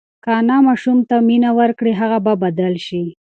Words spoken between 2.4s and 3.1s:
بدل شي.